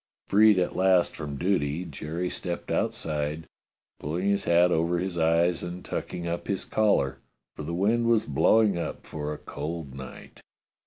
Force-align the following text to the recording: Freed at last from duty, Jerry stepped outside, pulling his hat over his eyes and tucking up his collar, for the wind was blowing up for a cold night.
Freed 0.29 0.57
at 0.57 0.75
last 0.75 1.15
from 1.15 1.35
duty, 1.37 1.85
Jerry 1.85 2.27
stepped 2.27 2.71
outside, 2.71 3.45
pulling 3.99 4.29
his 4.29 4.45
hat 4.45 4.71
over 4.71 4.97
his 4.97 5.15
eyes 5.15 5.61
and 5.61 5.85
tucking 5.85 6.25
up 6.27 6.47
his 6.47 6.65
collar, 6.65 7.19
for 7.55 7.61
the 7.61 7.75
wind 7.75 8.07
was 8.07 8.25
blowing 8.25 8.79
up 8.79 9.05
for 9.05 9.31
a 9.31 9.37
cold 9.37 9.93
night. 9.93 10.41